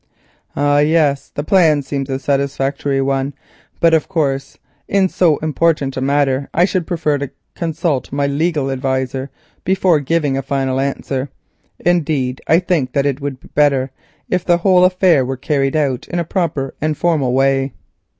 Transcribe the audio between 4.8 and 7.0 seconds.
in so important a matter I should